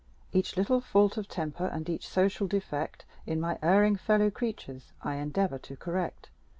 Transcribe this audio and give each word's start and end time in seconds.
Each 0.33 0.57
little 0.57 0.81
fault 0.81 1.15
of 1.15 1.27
temper 1.29 1.67
and 1.67 1.87
each 1.87 2.07
social 2.07 2.47
defect 2.47 3.05
In 3.27 3.39
my 3.39 3.59
erring 3.61 3.97
fellow 3.97 4.31
creatures, 4.31 4.93
I 5.03 5.17
endeavor 5.17 5.59
to 5.59 5.75
correct. 5.75 6.31